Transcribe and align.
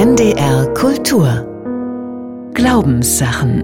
NDR 0.00 0.72
Kultur 0.72 1.28
Glaubenssachen 2.54 3.60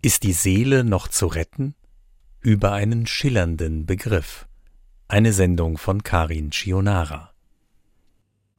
Ist 0.00 0.22
die 0.22 0.32
Seele 0.32 0.84
noch 0.84 1.08
zu 1.08 1.26
retten? 1.26 1.74
Über 2.38 2.70
einen 2.70 3.08
schillernden 3.08 3.84
Begriff. 3.84 4.46
Eine 5.08 5.32
Sendung 5.32 5.76
von 5.76 6.04
Karin 6.04 6.52
Chionara. 6.52 7.32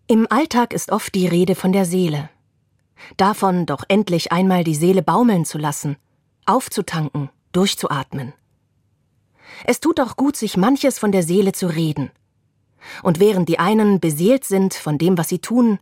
Im 0.08 0.28
Alltag 0.30 0.74
ist 0.74 0.92
oft 0.92 1.16
die 1.16 1.28
Rede 1.28 1.56
von 1.56 1.72
der 1.72 1.86
Seele. 1.86 2.30
Davon 3.16 3.66
doch 3.66 3.86
endlich 3.88 4.34
einmal 4.34 4.66
die 4.66 4.76
Seele 4.76 5.02
baumeln 5.02 5.46
zu 5.46 5.58
lassen, 5.58 5.96
aufzutanken, 6.46 7.30
durchzuatmen. 7.54 8.34
Es 9.64 9.80
tut 9.80 10.02
auch 10.02 10.18
gut, 10.18 10.36
sich 10.36 10.58
manches 10.58 11.00
von 11.00 11.14
der 11.14 11.24
Seele 11.24 11.54
zu 11.54 11.68
reden. 11.68 12.12
Und 13.02 13.20
während 13.20 13.50
die 13.50 13.60
einen 13.60 14.00
beseelt 14.00 14.44
sind 14.44 14.74
von 14.74 14.98
dem, 14.98 15.18
was 15.18 15.30
sie 15.30 15.40
tun, 15.40 15.80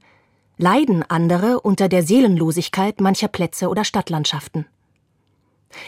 leiden 0.57 1.03
andere 1.09 1.59
unter 1.61 1.89
der 1.89 2.03
Seelenlosigkeit 2.03 3.01
mancher 3.01 3.27
Plätze 3.27 3.69
oder 3.69 3.83
Stadtlandschaften. 3.83 4.65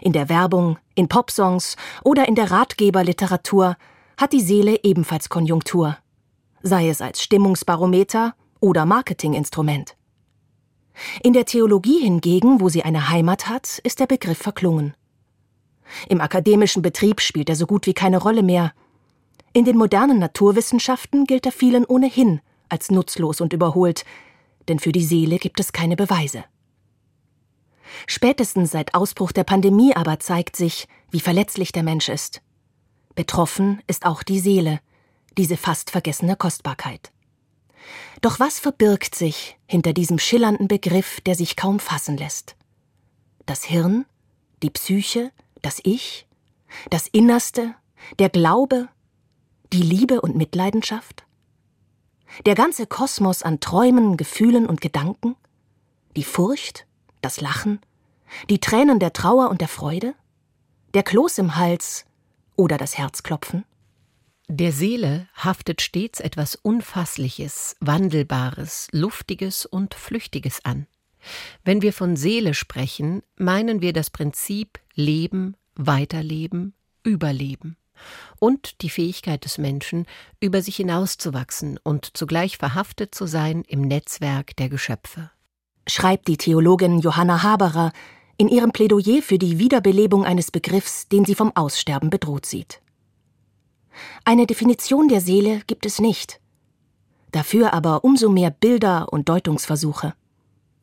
In 0.01 0.13
der 0.13 0.29
Werbung, 0.29 0.77
in 0.95 1.07
Popsongs 1.07 1.75
oder 2.03 2.27
in 2.27 2.35
der 2.35 2.51
Ratgeberliteratur 2.51 3.75
hat 4.17 4.33
die 4.33 4.41
Seele 4.41 4.79
ebenfalls 4.83 5.29
Konjunktur, 5.29 5.97
sei 6.61 6.89
es 6.89 7.01
als 7.01 7.21
Stimmungsbarometer 7.21 8.35
oder 8.59 8.85
Marketinginstrument. 8.85 9.95
In 11.23 11.33
der 11.33 11.45
Theologie 11.45 11.99
hingegen, 11.99 12.61
wo 12.61 12.69
sie 12.69 12.83
eine 12.83 13.09
Heimat 13.09 13.49
hat, 13.49 13.79
ist 13.83 13.99
der 13.99 14.07
Begriff 14.07 14.37
verklungen. 14.37 14.93
Im 16.07 16.21
akademischen 16.21 16.81
Betrieb 16.81 17.21
spielt 17.21 17.49
er 17.49 17.55
so 17.55 17.65
gut 17.65 17.85
wie 17.87 17.93
keine 17.93 18.17
Rolle 18.17 18.43
mehr. 18.43 18.73
In 19.53 19.65
den 19.65 19.77
modernen 19.77 20.17
Naturwissenschaften 20.17 21.25
gilt 21.25 21.45
er 21.45 21.51
vielen 21.51 21.85
ohnehin 21.85 22.41
als 22.69 22.89
nutzlos 22.89 23.39
und 23.39 23.53
überholt, 23.53 24.03
denn 24.67 24.79
für 24.79 24.91
die 24.91 25.03
Seele 25.03 25.37
gibt 25.37 25.59
es 25.59 25.73
keine 25.73 25.95
Beweise. 25.95 26.43
Spätestens 28.07 28.71
seit 28.71 28.95
Ausbruch 28.95 29.31
der 29.31 29.43
Pandemie 29.43 29.95
aber 29.95 30.19
zeigt 30.19 30.55
sich, 30.55 30.87
wie 31.11 31.19
verletzlich 31.19 31.71
der 31.71 31.83
Mensch 31.83 32.09
ist. 32.09 32.41
Betroffen 33.13 33.83
ist 33.85 34.07
auch 34.07 34.23
die 34.23 34.39
Seele, 34.39 34.79
diese 35.37 35.57
fast 35.57 35.91
vergessene 35.91 36.35
Kostbarkeit. 36.35 37.11
Doch 38.21 38.39
was 38.39 38.59
verbirgt 38.59 39.13
sich 39.13 39.57
hinter 39.67 39.93
diesem 39.93 40.17
schillernden 40.17 40.67
Begriff, 40.67 41.21
der 41.21 41.35
sich 41.35 41.55
kaum 41.55 41.79
fassen 41.79 42.17
lässt? 42.17 42.55
Das 43.45 43.63
Hirn, 43.63 44.05
die 44.63 44.71
Psyche, 44.71 45.31
das 45.61 45.79
Ich, 45.83 46.25
das 46.89 47.07
Innerste, 47.07 47.75
der 48.17 48.29
Glaube, 48.29 48.87
die 49.73 49.81
Liebe 49.81 50.21
und 50.21 50.35
Mitleidenschaft? 50.35 51.25
Der 52.45 52.53
ganze 52.53 52.85
Kosmos 52.85 53.41
an 53.41 53.59
Träumen, 53.59 54.17
Gefühlen 54.17 54.67
und 54.67 54.81
Gedanken? 54.81 55.35
Die 56.15 56.23
Furcht, 56.23 56.85
das 57.21 57.41
Lachen, 57.41 57.79
die 58.51 58.59
Tränen 58.59 58.99
der 58.99 59.13
Trauer 59.13 59.49
und 59.49 59.61
der 59.61 59.67
Freude, 59.67 60.13
der 60.93 61.01
Kloß 61.01 61.39
im 61.39 61.55
Hals 61.55 62.05
oder 62.55 62.77
das 62.77 62.99
Herzklopfen? 62.99 63.65
Der 64.47 64.71
Seele 64.71 65.27
haftet 65.35 65.81
stets 65.81 66.19
etwas 66.19 66.53
Unfassliches, 66.53 67.75
Wandelbares, 67.79 68.89
Luftiges 68.91 69.65
und 69.65 69.95
Flüchtiges 69.95 70.63
an. 70.65 70.85
Wenn 71.63 71.81
wir 71.81 71.93
von 71.93 72.15
Seele 72.15 72.53
sprechen, 72.53 73.23
meinen 73.37 73.81
wir 73.81 73.93
das 73.93 74.11
Prinzip 74.11 74.79
Leben, 74.93 75.57
Weiterleben, 75.73 76.75
Überleben 77.03 77.75
und 78.39 78.81
die 78.81 78.89
Fähigkeit 78.89 79.45
des 79.45 79.57
Menschen, 79.57 80.05
über 80.39 80.61
sich 80.61 80.75
hinauszuwachsen 80.75 81.79
und 81.83 82.15
zugleich 82.17 82.57
verhaftet 82.57 83.15
zu 83.15 83.25
sein 83.25 83.63
im 83.67 83.81
Netzwerk 83.81 84.55
der 84.57 84.69
Geschöpfe 84.69 85.31
schreibt 85.87 86.27
die 86.27 86.37
Theologin 86.37 86.99
Johanna 86.99 87.43
Haberer 87.43 87.91
in 88.37 88.47
ihrem 88.47 88.71
Plädoyer 88.71 89.21
für 89.21 89.37
die 89.37 89.59
Wiederbelebung 89.59 90.25
eines 90.25 90.51
Begriffs, 90.51 91.07
den 91.07 91.25
sie 91.25 91.35
vom 91.35 91.55
Aussterben 91.55 92.09
bedroht 92.09 92.45
sieht. 92.45 92.81
Eine 94.25 94.47
Definition 94.47 95.07
der 95.07 95.21
Seele 95.21 95.61
gibt 95.67 95.85
es 95.85 95.99
nicht. 95.99 96.39
Dafür 97.31 97.73
aber 97.73 98.03
umso 98.03 98.29
mehr 98.29 98.49
Bilder 98.49 99.11
und 99.11 99.29
Deutungsversuche. 99.29 100.13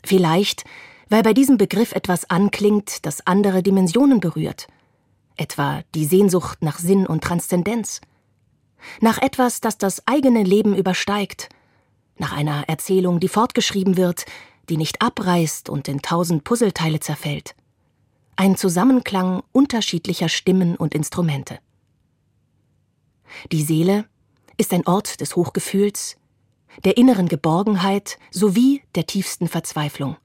Vielleicht, 0.04 0.64
weil 1.08 1.22
bei 1.22 1.34
diesem 1.34 1.56
Begriff 1.56 1.92
etwas 1.92 2.30
anklingt, 2.30 3.04
das 3.04 3.26
andere 3.26 3.62
Dimensionen 3.62 4.20
berührt, 4.20 4.68
etwa 5.40 5.82
die 5.94 6.04
Sehnsucht 6.04 6.62
nach 6.62 6.78
Sinn 6.78 7.06
und 7.06 7.24
Transzendenz, 7.24 8.00
nach 9.00 9.18
etwas, 9.18 9.60
das 9.60 9.78
das 9.78 10.06
eigene 10.06 10.42
Leben 10.42 10.76
übersteigt, 10.76 11.48
nach 12.16 12.32
einer 12.32 12.68
Erzählung, 12.68 13.20
die 13.20 13.28
fortgeschrieben 13.28 13.96
wird, 13.96 14.26
die 14.68 14.76
nicht 14.76 15.02
abreißt 15.02 15.68
und 15.68 15.88
in 15.88 16.02
tausend 16.02 16.44
Puzzleteile 16.44 17.00
zerfällt. 17.00 17.54
Ein 18.36 18.56
Zusammenklang 18.56 19.42
unterschiedlicher 19.52 20.28
Stimmen 20.28 20.76
und 20.76 20.94
Instrumente. 20.94 21.58
Die 23.52 23.62
Seele 23.62 24.06
ist 24.56 24.72
ein 24.72 24.86
Ort 24.86 25.20
des 25.20 25.36
Hochgefühls, 25.36 26.16
der 26.84 26.96
inneren 26.96 27.28
Geborgenheit 27.28 28.18
sowie 28.30 28.82
der 28.94 29.06
tiefsten 29.06 29.48
Verzweiflung, 29.48 30.16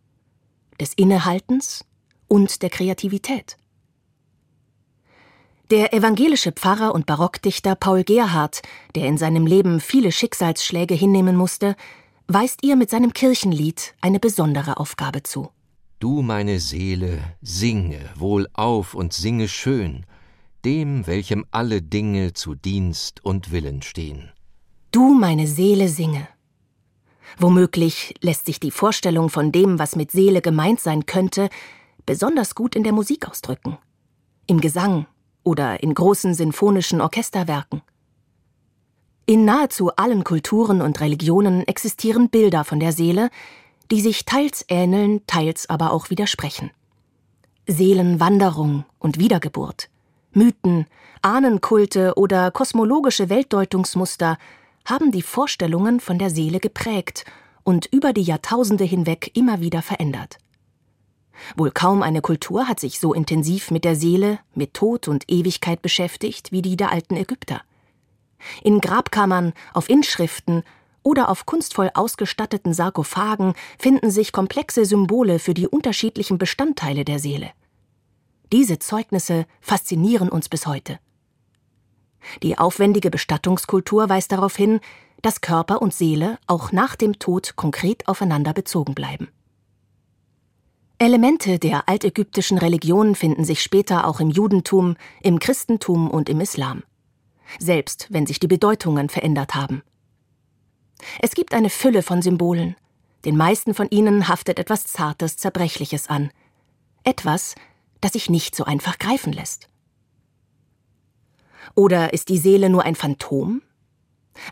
des 0.80 0.94
Innehaltens 0.94 1.86
und 2.28 2.62
der 2.62 2.70
Kreativität. 2.70 3.58
Der 5.72 5.94
evangelische 5.94 6.52
Pfarrer 6.52 6.94
und 6.94 7.08
Barockdichter 7.08 7.74
Paul 7.74 8.03
Gerhardt, 8.03 8.62
der 8.94 9.08
in 9.08 9.18
seinem 9.18 9.48
Leben 9.48 9.80
viele 9.80 10.12
Schicksalsschläge 10.12 10.94
hinnehmen 10.94 11.36
musste, 11.36 11.76
weist 12.28 12.59
ihr 12.62 12.76
mit 12.76 12.92
seinem 12.92 13.14
Kirchenlied 13.14 13.96
eine 14.00 14.20
besondere 14.20 14.78
Aufgabe 14.78 15.24
zu. 15.24 15.50
Du, 16.00 16.22
meine 16.22 16.59
Seele, 16.59 17.20
singe 17.42 18.00
wohlauf 18.16 18.94
und 18.94 19.14
singe 19.14 19.48
schön, 19.48 20.06
dem, 20.66 21.08
welchem 21.08 21.46
alle 21.50 21.82
Dinge 21.82 22.34
zu 22.34 22.53
Dienst 22.53 23.26
und 23.26 23.52
Willen 23.52 23.82
stehen. 23.82 24.32
Du, 24.92 25.16
meine 25.16 25.47
Seele, 25.47 25.90
singe. 25.90 26.28
Womöglich 27.40 28.14
lässt 28.22 28.46
sich 28.46 28.59
die 28.59 28.70
Vorstellung 28.70 29.30
von 29.30 29.52
dem, 29.52 29.80
was 29.80 29.96
mit 29.96 30.12
Seele 30.12 30.44
gemeint 30.44 30.80
sein 30.80 31.08
könnte, 31.08 31.50
besonders 32.06 32.53
gut 32.53 32.76
in 32.76 32.84
der 32.84 32.94
Musik 32.94 33.28
ausdrücken. 33.28 33.80
Im 34.46 34.62
Gesang 34.62 35.08
oder 35.46 35.82
in 35.82 35.94
großen 35.94 36.34
sinfonischen 36.34 37.00
Orchesterwerken. 37.00 37.82
In 39.26 39.46
nahezu 39.46 39.96
allen 39.96 40.24
Kulturen 40.26 40.82
und 40.82 41.00
Religionen 41.00 41.66
existieren 41.68 42.30
Bilder 42.30 42.66
von 42.66 42.82
der 42.82 42.92
Seele, 42.92 43.30
die 43.90 44.02
sich 44.02 44.26
teils 44.26 44.66
ähneln, 44.68 45.22
teils 45.26 45.70
aber 45.70 45.94
auch 45.94 46.10
widersprechen. 46.10 46.72
Seelenwanderung 47.68 48.84
und 49.00 49.18
Wiedergeburt, 49.18 49.90
Mythen, 50.34 50.86
Ahnenkulte 51.22 52.14
oder 52.16 52.52
kosmologische 52.52 53.30
Weltdeutungsmuster 53.30 54.38
haben 54.86 55.12
die 55.12 55.24
Vorstellungen 55.24 56.00
von 56.00 56.20
der 56.20 56.30
Seele 56.30 56.60
geprägt 56.60 57.26
und 57.64 57.88
über 57.92 58.14
die 58.14 58.22
Jahrtausende 58.22 58.84
hinweg 58.84 59.32
immer 59.34 59.60
wieder 59.60 59.82
verändert. 59.82 60.38
Wohl 61.56 61.72
kaum 61.72 62.01
eine 62.01 62.22
Kultur 62.22 62.68
hat 62.68 62.79
sich 62.79 63.00
so 63.00 63.13
intensiv 63.13 63.72
mit 63.72 63.85
der 63.85 63.96
Seele, 63.96 64.40
mit 64.53 64.73
Tod 64.73 65.07
und 65.07 65.25
Ewigkeit 65.29 65.81
beschäftigt 65.81 66.51
wie 66.51 66.62
die 66.62 66.78
der 66.78 66.91
alten 66.91 67.16
Ägypter. 67.16 67.62
In 68.63 68.79
Grabkammern, 68.79 69.53
auf 69.73 69.90
Inschriften 69.90 70.63
oder 71.03 71.29
auf 71.29 71.46
kunstvoll 71.46 71.91
ausgestatteten 71.94 72.73
Sarkophagen 72.73 73.53
finden 73.78 74.09
sich 74.09 74.31
komplexe 74.31 74.85
Symbole 74.85 75.40
für 75.40 75.53
die 75.53 75.68
unterschiedlichen 75.68 76.38
Bestandteile 76.38 77.06
der 77.06 77.19
Seele. 77.19 77.52
Diese 78.52 78.79
Zeugnisse 78.79 79.46
faszinieren 79.62 80.29
uns 80.29 80.50
bis 80.50 80.66
heute. 80.66 81.00
Die 82.41 82.57
aufwendige 82.57 83.12
Bestattungskultur 83.12 84.09
weist 84.09 84.31
darauf 84.31 84.55
hin, 84.55 84.79
dass 85.22 85.41
Körper 85.41 85.81
und 85.81 85.93
Seele 85.93 86.38
auch 86.47 86.72
nach 86.72 86.96
dem 86.96 87.20
Tod 87.20 87.55
konkret 87.55 88.08
aufeinander 88.08 88.53
bezogen 88.53 88.96
bleiben. 88.96 89.28
Elemente 90.97 91.59
der 91.59 91.90
altägyptischen 91.90 92.58
Religion 92.58 93.16
finden 93.16 93.46
sich 93.46 93.62
später 93.62 94.08
auch 94.08 94.20
im 94.20 94.30
Judentum, 94.30 94.96
im 95.22 95.40
Christentum 95.40 96.09
und 96.09 96.30
im 96.30 96.42
Islam 96.42 96.84
selbst 97.59 98.08
wenn 98.09 98.26
sich 98.26 98.40
die 98.40 98.47
Bedeutungen 98.47 99.09
verändert 99.09 99.56
haben. 99.56 99.84
Es 101.22 101.32
gibt 101.32 101.53
eine 101.53 101.70
Fülle 101.70 102.02
von 102.02 102.22
Symbolen. 102.22 102.76
Den 103.26 103.38
meisten 103.38 103.74
von 103.74 103.90
ihnen 103.90 104.28
haftet 104.28 104.59
etwas 104.59 104.86
Zartes, 104.86 105.38
Zerbrechliches 105.38 106.08
an. 106.09 106.32
Etwas, 107.03 107.56
das 108.02 108.14
sich 108.14 108.30
nicht 108.30 108.56
so 108.56 108.64
einfach 108.64 108.98
greifen 108.98 109.34
lässt. 109.34 109.70
Oder 111.76 112.14
ist 112.14 112.30
die 112.30 112.38
Seele 112.38 112.70
nur 112.70 112.84
ein 112.84 112.96
Phantom? 112.96 113.62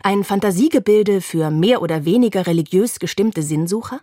Ein 0.02 0.24
Fantasiegebilde 0.24 1.20
für 1.20 1.50
mehr 1.50 1.82
oder 1.82 2.04
weniger 2.04 2.46
religiös 2.46 2.98
gestimmte 2.98 3.42
Sinnsucher? 3.42 4.00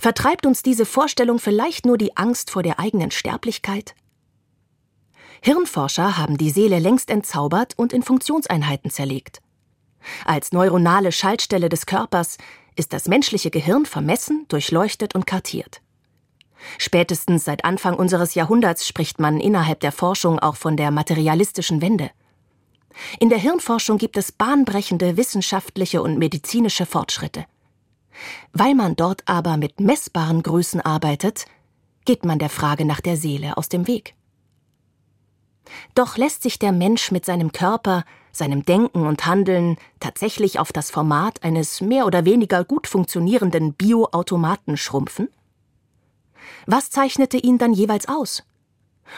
Vertreibt 0.00 0.46
uns 0.46 0.62
diese 0.62 0.86
Vorstellung 0.86 1.38
vielleicht 1.38 1.86
nur 1.86 1.98
die 1.98 2.16
Angst 2.16 2.50
vor 2.50 2.62
der 2.62 2.78
eigenen 2.78 3.10
Sterblichkeit? 3.10 3.94
Hirnforscher 5.42 6.16
haben 6.16 6.38
die 6.38 6.50
Seele 6.50 6.78
längst 6.78 7.10
entzaubert 7.10 7.74
und 7.76 7.92
in 7.92 8.02
Funktionseinheiten 8.02 8.90
zerlegt. 8.90 9.42
Als 10.24 10.52
neuronale 10.52 11.12
Schaltstelle 11.12 11.68
des 11.68 11.86
Körpers 11.86 12.38
ist 12.76 12.92
das 12.92 13.08
menschliche 13.08 13.50
Gehirn 13.50 13.86
vermessen, 13.86 14.46
durchleuchtet 14.48 15.14
und 15.14 15.26
kartiert. 15.26 15.82
Spätestens 16.78 17.44
seit 17.44 17.64
Anfang 17.64 17.94
unseres 17.94 18.34
Jahrhunderts 18.34 18.86
spricht 18.86 19.18
man 19.18 19.40
innerhalb 19.40 19.80
der 19.80 19.92
Forschung 19.92 20.38
auch 20.38 20.56
von 20.56 20.76
der 20.76 20.90
materialistischen 20.90 21.82
Wende. 21.82 22.10
In 23.18 23.30
der 23.30 23.38
Hirnforschung 23.38 23.98
gibt 23.98 24.16
es 24.16 24.32
bahnbrechende 24.32 25.16
wissenschaftliche 25.16 26.02
und 26.02 26.18
medizinische 26.18 26.86
Fortschritte. 26.86 27.46
Weil 28.52 28.74
man 28.74 28.96
dort 28.96 29.22
aber 29.26 29.56
mit 29.56 29.80
messbaren 29.80 30.42
Größen 30.42 30.80
arbeitet, 30.80 31.46
geht 32.04 32.24
man 32.24 32.38
der 32.38 32.50
Frage 32.50 32.84
nach 32.84 33.00
der 33.00 33.16
Seele 33.16 33.56
aus 33.56 33.68
dem 33.68 33.86
Weg. 33.86 34.14
Doch 35.94 36.16
lässt 36.16 36.42
sich 36.42 36.58
der 36.58 36.72
Mensch 36.72 37.10
mit 37.10 37.24
seinem 37.24 37.52
Körper, 37.52 38.04
seinem 38.32 38.64
Denken 38.64 39.06
und 39.06 39.26
Handeln 39.26 39.76
tatsächlich 40.00 40.58
auf 40.58 40.72
das 40.72 40.90
Format 40.90 41.42
eines 41.42 41.80
mehr 41.80 42.06
oder 42.06 42.24
weniger 42.24 42.64
gut 42.64 42.86
funktionierenden 42.86 43.74
Bioautomaten 43.74 44.76
schrumpfen? 44.76 45.28
Was 46.66 46.90
zeichnete 46.90 47.36
ihn 47.36 47.58
dann 47.58 47.72
jeweils 47.72 48.08
aus? 48.08 48.44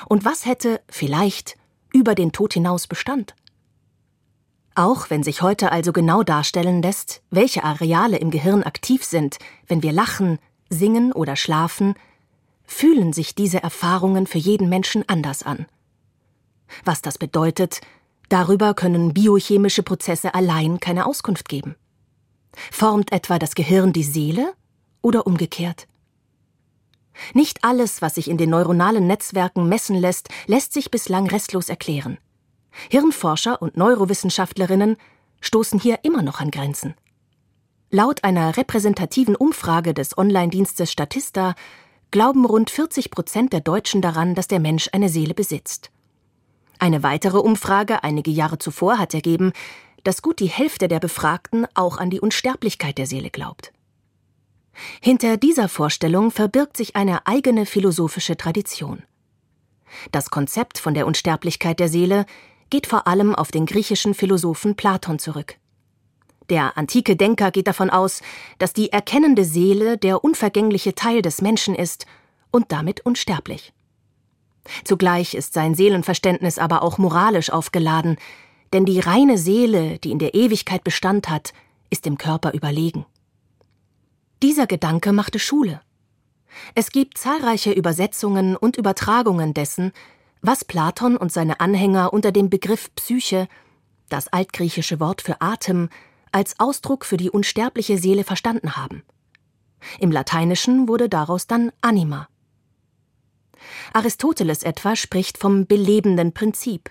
Und 0.08 0.24
was 0.24 0.46
hätte 0.46 0.80
vielleicht 0.88 1.56
über 1.92 2.14
den 2.14 2.32
Tod 2.32 2.54
hinaus 2.54 2.86
Bestand? 2.86 3.34
Auch 4.74 5.08
wenn 5.08 5.22
sich 5.22 5.40
heute 5.40 5.70
also 5.70 5.92
genau 5.92 6.24
darstellen 6.24 6.82
lässt, 6.82 7.22
welche 7.30 7.62
Areale 7.62 8.16
im 8.16 8.30
Gehirn 8.30 8.64
aktiv 8.64 9.04
sind, 9.04 9.38
wenn 9.68 9.82
wir 9.82 9.92
lachen, 9.92 10.38
singen 10.68 11.12
oder 11.12 11.36
schlafen, 11.36 11.94
fühlen 12.64 13.12
sich 13.12 13.34
diese 13.36 13.62
Erfahrungen 13.62 14.26
für 14.26 14.38
jeden 14.38 14.68
Menschen 14.68 15.08
anders 15.08 15.44
an. 15.44 15.66
Was 16.84 17.02
das 17.02 17.18
bedeutet, 17.18 17.82
darüber 18.28 18.74
können 18.74 19.14
biochemische 19.14 19.84
Prozesse 19.84 20.34
allein 20.34 20.80
keine 20.80 21.06
Auskunft 21.06 21.48
geben. 21.48 21.76
Formt 22.72 23.12
etwa 23.12 23.38
das 23.38 23.54
Gehirn 23.54 23.92
die 23.92 24.04
Seele 24.04 24.54
oder 25.02 25.26
umgekehrt? 25.26 25.86
Nicht 27.32 27.62
alles, 27.62 28.02
was 28.02 28.16
sich 28.16 28.28
in 28.28 28.38
den 28.38 28.50
neuronalen 28.50 29.06
Netzwerken 29.06 29.68
messen 29.68 29.96
lässt, 29.96 30.30
lässt 30.46 30.72
sich 30.72 30.90
bislang 30.90 31.28
restlos 31.28 31.68
erklären. 31.68 32.18
Hirnforscher 32.90 33.60
und 33.60 33.76
Neurowissenschaftlerinnen 33.76 34.96
stoßen 35.40 35.78
hier 35.78 36.00
immer 36.02 36.22
noch 36.22 36.40
an 36.40 36.50
Grenzen. 36.50 36.94
Laut 37.90 38.24
einer 38.24 38.56
repräsentativen 38.56 39.36
Umfrage 39.36 39.94
des 39.94 40.18
Online-Dienstes 40.18 40.90
Statista 40.90 41.54
glauben 42.10 42.44
rund 42.44 42.70
40 42.70 43.10
Prozent 43.10 43.52
der 43.52 43.60
Deutschen 43.60 44.00
daran, 44.00 44.34
dass 44.34 44.48
der 44.48 44.60
Mensch 44.60 44.88
eine 44.92 45.08
Seele 45.08 45.34
besitzt. 45.34 45.90
Eine 46.78 47.02
weitere 47.02 47.38
Umfrage 47.38 48.02
einige 48.02 48.30
Jahre 48.30 48.58
zuvor 48.58 48.98
hat 48.98 49.14
ergeben, 49.14 49.52
dass 50.02 50.22
gut 50.22 50.40
die 50.40 50.48
Hälfte 50.48 50.88
der 50.88 51.00
Befragten 51.00 51.66
auch 51.74 51.98
an 51.98 52.10
die 52.10 52.20
Unsterblichkeit 52.20 52.98
der 52.98 53.06
Seele 53.06 53.30
glaubt. 53.30 53.72
Hinter 55.00 55.36
dieser 55.36 55.68
Vorstellung 55.68 56.30
verbirgt 56.30 56.76
sich 56.76 56.96
eine 56.96 57.26
eigene 57.26 57.64
philosophische 57.64 58.36
Tradition. 58.36 59.02
Das 60.10 60.30
Konzept 60.30 60.78
von 60.78 60.94
der 60.94 61.06
Unsterblichkeit 61.06 61.78
der 61.78 61.88
Seele 61.88 62.26
geht 62.70 62.86
vor 62.86 63.06
allem 63.06 63.34
auf 63.34 63.50
den 63.50 63.66
griechischen 63.66 64.14
Philosophen 64.14 64.74
Platon 64.76 65.18
zurück. 65.18 65.56
Der 66.50 66.76
antike 66.76 67.16
Denker 67.16 67.50
geht 67.50 67.66
davon 67.66 67.90
aus, 67.90 68.20
dass 68.58 68.72
die 68.72 68.92
erkennende 68.92 69.44
Seele 69.44 69.96
der 69.96 70.24
unvergängliche 70.24 70.94
Teil 70.94 71.22
des 71.22 71.40
Menschen 71.40 71.74
ist 71.74 72.06
und 72.50 72.70
damit 72.70 73.04
unsterblich. 73.06 73.72
Zugleich 74.84 75.34
ist 75.34 75.54
sein 75.54 75.74
Seelenverständnis 75.74 76.58
aber 76.58 76.82
auch 76.82 76.98
moralisch 76.98 77.50
aufgeladen, 77.50 78.16
denn 78.72 78.84
die 78.84 79.00
reine 79.00 79.38
Seele, 79.38 79.98
die 79.98 80.10
in 80.10 80.18
der 80.18 80.34
Ewigkeit 80.34 80.84
Bestand 80.84 81.28
hat, 81.28 81.52
ist 81.90 82.06
dem 82.06 82.18
Körper 82.18 82.52
überlegen. 82.52 83.06
Dieser 84.42 84.66
Gedanke 84.66 85.12
machte 85.12 85.38
Schule. 85.38 85.80
Es 86.74 86.90
gibt 86.90 87.18
zahlreiche 87.18 87.72
Übersetzungen 87.72 88.56
und 88.56 88.76
Übertragungen 88.76 89.54
dessen, 89.54 89.92
was 90.46 90.64
Platon 90.64 91.16
und 91.16 91.32
seine 91.32 91.60
Anhänger 91.60 92.12
unter 92.12 92.30
dem 92.30 92.50
Begriff 92.50 92.94
Psyche, 92.94 93.48
das 94.10 94.28
altgriechische 94.28 95.00
Wort 95.00 95.22
für 95.22 95.40
Atem, 95.40 95.88
als 96.32 96.60
Ausdruck 96.60 97.06
für 97.06 97.16
die 97.16 97.30
unsterbliche 97.30 97.96
Seele 97.96 98.24
verstanden 98.24 98.76
haben. 98.76 99.02
Im 99.98 100.10
Lateinischen 100.12 100.86
wurde 100.86 101.08
daraus 101.08 101.46
dann 101.46 101.72
Anima. 101.80 102.28
Aristoteles 103.94 104.62
etwa 104.62 104.96
spricht 104.96 105.38
vom 105.38 105.66
belebenden 105.66 106.34
Prinzip. 106.34 106.90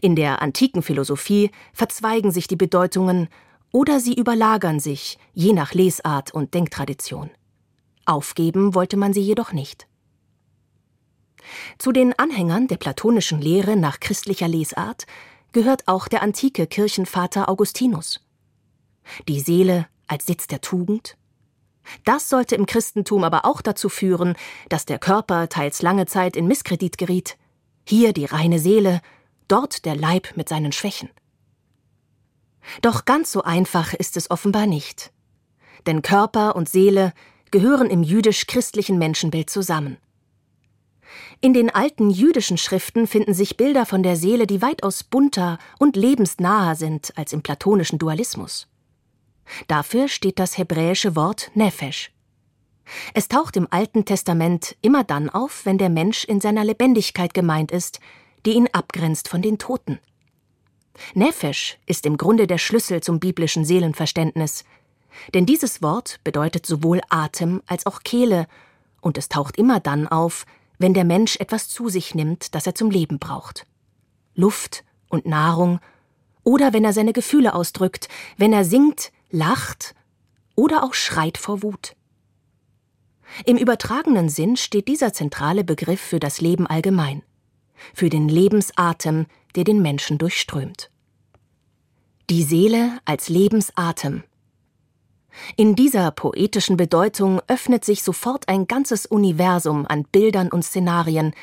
In 0.00 0.16
der 0.16 0.42
antiken 0.42 0.82
Philosophie 0.82 1.52
verzweigen 1.72 2.32
sich 2.32 2.48
die 2.48 2.56
Bedeutungen 2.56 3.28
oder 3.70 4.00
sie 4.00 4.14
überlagern 4.14 4.80
sich, 4.80 5.18
je 5.34 5.52
nach 5.52 5.72
Lesart 5.72 6.34
und 6.34 6.54
Denktradition. 6.54 7.30
Aufgeben 8.06 8.74
wollte 8.74 8.96
man 8.96 9.12
sie 9.12 9.22
jedoch 9.22 9.52
nicht. 9.52 9.86
Zu 11.78 11.92
den 11.92 12.18
Anhängern 12.18 12.68
der 12.68 12.76
platonischen 12.76 13.40
Lehre 13.40 13.76
nach 13.76 14.00
christlicher 14.00 14.48
Lesart 14.48 15.06
gehört 15.52 15.86
auch 15.86 16.08
der 16.08 16.22
antike 16.22 16.66
Kirchenvater 16.66 17.48
Augustinus. 17.48 18.20
Die 19.28 19.40
Seele 19.40 19.86
als 20.06 20.26
Sitz 20.26 20.46
der 20.46 20.60
Tugend? 20.60 21.16
Das 22.04 22.28
sollte 22.28 22.54
im 22.54 22.66
Christentum 22.66 23.24
aber 23.24 23.44
auch 23.44 23.60
dazu 23.60 23.88
führen, 23.88 24.36
dass 24.68 24.86
der 24.86 24.98
Körper 24.98 25.48
teils 25.48 25.82
lange 25.82 26.06
Zeit 26.06 26.36
in 26.36 26.46
Misskredit 26.46 26.98
geriet. 26.98 27.36
Hier 27.86 28.12
die 28.12 28.24
reine 28.24 28.58
Seele, 28.58 29.02
dort 29.48 29.84
der 29.84 29.94
Leib 29.94 30.36
mit 30.36 30.48
seinen 30.48 30.72
Schwächen. 30.72 31.10
Doch 32.80 33.04
ganz 33.04 33.30
so 33.30 33.42
einfach 33.42 33.92
ist 33.92 34.16
es 34.16 34.30
offenbar 34.30 34.66
nicht. 34.66 35.12
Denn 35.86 36.00
Körper 36.00 36.56
und 36.56 36.68
Seele 36.68 37.12
gehören 37.50 37.90
im 37.90 38.02
jüdisch-christlichen 38.02 38.98
Menschenbild 38.98 39.50
zusammen. 39.50 39.98
In 41.40 41.52
den 41.52 41.70
alten 41.70 42.10
jüdischen 42.10 42.56
Schriften 42.56 43.06
finden 43.06 43.34
sich 43.34 43.56
Bilder 43.56 43.86
von 43.86 44.02
der 44.02 44.16
Seele, 44.16 44.46
die 44.46 44.62
weitaus 44.62 45.04
bunter 45.04 45.58
und 45.78 45.96
lebensnaher 45.96 46.74
sind 46.74 47.12
als 47.16 47.32
im 47.32 47.42
platonischen 47.42 47.98
Dualismus. 47.98 48.68
Dafür 49.68 50.08
steht 50.08 50.38
das 50.38 50.56
hebräische 50.56 51.16
Wort 51.16 51.50
Nefesh. 51.54 52.10
Es 53.14 53.28
taucht 53.28 53.56
im 53.56 53.68
Alten 53.70 54.04
Testament 54.04 54.76
immer 54.82 55.04
dann 55.04 55.30
auf, 55.30 55.64
wenn 55.64 55.78
der 55.78 55.90
Mensch 55.90 56.24
in 56.24 56.40
seiner 56.40 56.64
Lebendigkeit 56.64 57.34
gemeint 57.34 57.70
ist, 57.70 58.00
die 58.44 58.52
ihn 58.52 58.68
abgrenzt 58.72 59.28
von 59.28 59.42
den 59.42 59.58
Toten. 59.58 59.98
Nefesh 61.14 61.78
ist 61.86 62.06
im 62.06 62.16
Grunde 62.16 62.46
der 62.46 62.58
Schlüssel 62.58 63.02
zum 63.02 63.20
biblischen 63.20 63.64
Seelenverständnis, 63.64 64.64
denn 65.32 65.46
dieses 65.46 65.82
Wort 65.82 66.20
bedeutet 66.24 66.66
sowohl 66.66 67.00
Atem 67.08 67.62
als 67.66 67.86
auch 67.86 68.02
Kehle, 68.02 68.46
und 69.00 69.18
es 69.18 69.28
taucht 69.28 69.58
immer 69.58 69.80
dann 69.80 70.08
auf, 70.08 70.46
wenn 70.78 70.94
der 70.94 71.04
Mensch 71.04 71.36
etwas 71.36 71.68
zu 71.68 71.88
sich 71.88 72.14
nimmt, 72.14 72.54
das 72.54 72.66
er 72.66 72.74
zum 72.74 72.90
Leben 72.90 73.18
braucht. 73.18 73.66
Luft 74.34 74.84
und 75.08 75.26
Nahrung, 75.26 75.80
oder 76.42 76.72
wenn 76.72 76.84
er 76.84 76.92
seine 76.92 77.12
Gefühle 77.12 77.54
ausdrückt, 77.54 78.08
wenn 78.36 78.52
er 78.52 78.64
singt, 78.64 79.12
lacht 79.30 79.94
oder 80.54 80.84
auch 80.84 80.94
schreit 80.94 81.38
vor 81.38 81.62
Wut. 81.62 81.96
Im 83.46 83.56
übertragenen 83.56 84.28
Sinn 84.28 84.56
steht 84.56 84.88
dieser 84.88 85.12
zentrale 85.12 85.64
Begriff 85.64 86.00
für 86.00 86.20
das 86.20 86.40
Leben 86.40 86.66
allgemein, 86.66 87.22
für 87.94 88.10
den 88.10 88.28
Lebensatem, 88.28 89.26
der 89.56 89.64
den 89.64 89.82
Menschen 89.82 90.18
durchströmt. 90.18 90.90
Die 92.30 92.42
Seele 92.42 92.98
als 93.04 93.28
Lebensatem, 93.28 94.22
in 95.56 95.74
dieser 95.74 96.10
poetischen 96.10 96.76
Bedeutung 96.76 97.40
öffnet 97.46 97.84
sich 97.84 98.02
sofort 98.02 98.48
ein 98.48 98.66
ganzes 98.66 99.06
Universum 99.06 99.86
an 99.86 100.04
Bildern 100.04 100.50
und 100.50 100.64
Szenarien, 100.64 101.34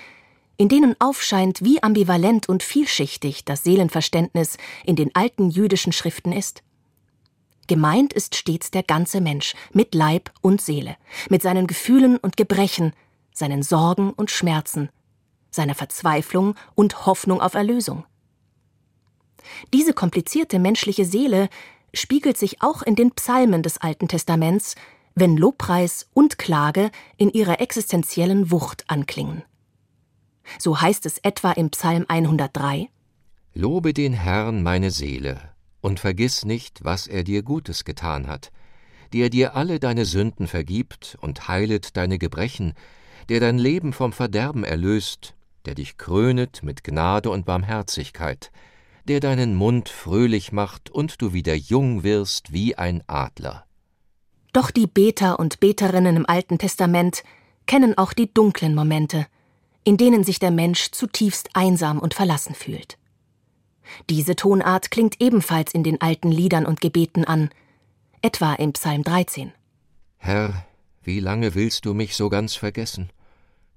in 0.58 0.70
denen 0.70 0.96
aufscheint, 1.00 1.64
wie 1.64 1.82
ambivalent 1.82 2.48
und 2.48 2.64
vielschichtig 2.64 3.46
das 3.46 3.64
Seelenverständnis 3.64 4.58
in 4.86 4.96
den 4.96 5.16
alten 5.16 5.50
jüdischen 5.50 5.92
Schriften 5.92 6.32
ist. 6.32 6.64
Gemeint 7.68 8.14
ist 8.14 8.36
stets 8.36 8.70
der 8.70 8.84
ganze 8.84 9.22
Mensch 9.22 9.56
mit 9.72 9.96
Leib 9.96 10.32
und 10.42 10.62
Seele, 10.62 10.98
mit 11.30 11.42
seinen 11.42 11.68
Gefühlen 11.68 12.18
und 12.18 12.38
Gebrechen, 12.38 12.94
seinen 13.34 13.64
Sorgen 13.64 14.12
und 14.12 14.30
Schmerzen, 14.30 14.90
seiner 15.50 15.76
Verzweiflung 15.76 16.56
und 16.76 17.06
Hoffnung 17.06 17.42
auf 17.42 17.54
Erlösung. 17.54 18.06
Diese 19.74 19.94
komplizierte 19.94 20.60
menschliche 20.60 21.06
Seele 21.06 21.50
spiegelt 21.94 22.38
sich 22.38 22.62
auch 22.62 22.82
in 22.82 22.96
den 22.96 23.12
Psalmen 23.12 23.64
des 23.64 23.78
Alten 23.78 24.08
Testaments, 24.08 24.76
wenn 25.16 25.38
Lobpreis 25.38 26.08
und 26.14 26.38
Klage 26.38 26.92
in 27.18 27.30
ihrer 27.32 27.60
existenziellen 27.60 28.52
Wucht 28.52 28.86
anklingen. 28.88 29.44
So 30.58 30.82
heißt 30.82 31.06
es 31.06 31.18
etwa 31.20 31.52
im 31.52 31.70
Psalm 31.70 32.06
103 32.08 32.90
Lobe 33.54 33.94
den 33.94 34.14
Herrn 34.14 34.64
meine 34.64 34.92
Seele 34.92 35.42
und 35.82 36.00
vergiss 36.00 36.46
nicht, 36.46 36.84
was 36.84 37.08
er 37.08 37.24
dir 37.24 37.44
Gutes 37.44 37.84
getan 37.84 38.28
hat, 38.28 38.52
der 39.14 39.30
dir 39.30 39.56
alle 39.56 39.80
deine 39.80 40.06
Sünden 40.06 40.48
vergibt 40.48 41.18
und 41.20 41.48
heilet 41.48 41.98
deine 41.98 42.18
Gebrechen, 42.18 42.74
der 43.30 43.40
dein 43.40 43.58
Leben 43.58 43.92
vom 43.92 44.14
Verderben 44.14 44.64
erlöst, 44.64 45.36
der 45.66 45.76
dich 45.76 45.98
krönet 45.98 46.64
mit 46.64 46.84
Gnade 46.84 47.30
und 47.30 47.46
Barmherzigkeit, 47.46 48.52
der 49.12 49.20
deinen 49.20 49.56
Mund 49.56 49.90
fröhlich 49.90 50.54
macht 50.54 50.90
und 50.90 51.22
du 51.22 51.34
wieder 51.34 51.54
jung 51.54 52.04
wirst 52.04 52.54
wie 52.54 52.78
ein 52.78 53.04
Adler. 53.08 53.66
Doch 54.54 54.72
die 54.72 54.88
Beter 54.88 55.38
und 55.38 55.60
Beterinnen 55.60 56.16
im 56.16 56.26
Alten 56.26 56.58
Testament 56.58 57.22
kennen 57.66 57.98
auch 57.98 58.14
die 58.14 58.34
dunklen 58.34 58.74
Momente, 58.74 59.28
in 59.84 59.98
denen 59.98 60.24
sich 60.24 60.40
der 60.40 60.52
Mensch 60.52 60.92
zutiefst 60.92 61.50
einsam 61.56 62.00
und 62.00 62.14
verlassen 62.14 62.56
fühlt. 62.56 62.98
Diese 64.10 64.38
Tonart 64.38 64.92
klingt 64.92 65.20
ebenfalls 65.20 65.74
in 65.74 65.84
den 65.84 66.00
alten 66.00 66.32
Liedern 66.32 66.66
und 66.66 66.80
Gebeten 66.80 67.26
an, 67.26 67.50
etwa 68.22 68.54
im 68.54 68.72
Psalm 68.72 69.04
13. 69.04 69.52
Herr, 70.20 70.66
wie 71.04 71.20
lange 71.20 71.54
willst 71.54 71.84
du 71.84 71.94
mich 71.94 72.16
so 72.16 72.30
ganz 72.30 72.56
vergessen? 72.56 73.10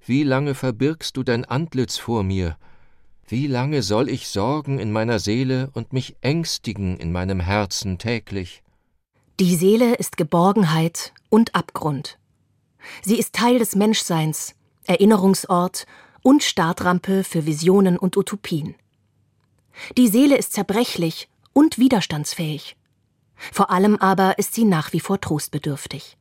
Wie 0.05 0.23
lange 0.23 0.55
verbirgst 0.55 1.17
du 1.17 1.23
dein 1.23 1.43
Antlitz 1.43 1.97
vor 1.97 2.23
mir? 2.23 2.55
Wie 3.27 3.47
lange 3.47 3.81
soll 3.81 4.09
ich 4.09 4.27
sorgen 4.27 4.77
in 4.77 4.91
meiner 4.91 5.17
Seele 5.17 5.71
und 5.73 5.93
mich 5.93 6.15
ängstigen 6.21 6.97
in 6.97 7.11
meinem 7.11 7.39
Herzen 7.39 7.97
täglich? 7.97 8.61
Die 9.39 9.55
Seele 9.55 9.95
ist 9.95 10.15
Geborgenheit 10.15 11.11
und 11.29 11.55
Abgrund. 11.55 12.19
Sie 13.01 13.17
ist 13.17 13.33
Teil 13.33 13.57
des 13.57 13.75
Menschseins, 13.75 14.53
Erinnerungsort 14.85 15.87
und 16.21 16.43
Startrampe 16.43 17.23
für 17.23 17.47
Visionen 17.47 17.97
und 17.97 18.15
Utopien. 18.15 18.75
Die 19.97 20.07
Seele 20.07 20.37
ist 20.37 20.53
zerbrechlich 20.53 21.27
und 21.51 21.79
widerstandsfähig. 21.79 22.77
Vor 23.35 23.71
allem 23.71 23.95
aber 23.95 24.37
ist 24.37 24.53
sie 24.53 24.65
nach 24.65 24.93
wie 24.93 24.99
vor 24.99 25.19
trostbedürftig. 25.19 26.15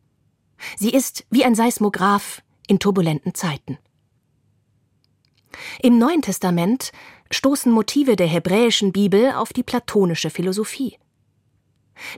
Sie 0.77 0.91
ist 0.91 1.27
wie 1.29 1.45
ein 1.45 1.55
Seismograph 1.55 2.43
in 2.67 2.79
turbulenten 2.79 3.35
Zeiten. 3.35 3.79
Im 5.83 5.99
Neuen 5.99 6.23
Testament 6.23 6.93
stoßen 7.31 7.73
Motive 7.73 8.17
der 8.17 8.27
hebräischen 8.27 8.93
Bibel 8.93 9.33
auf 9.33 9.53
die 9.53 9.63
platonische 9.63 10.31
Philosophie. 10.31 10.99